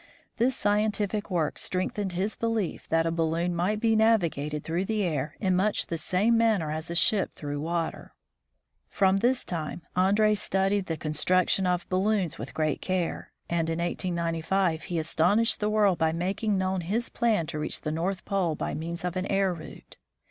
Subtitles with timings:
[0.37, 5.35] This scientific work strengthened his belief that a balloon might be navigated through the air
[5.39, 8.15] in much the same manner as a ship through water.
[8.89, 13.77] From this time Andree studied the construction of bal loons with great care, and in
[13.77, 18.55] 1895 he astonished the world by making known his plan to reach the North Pole
[18.55, 19.97] by means of an air route.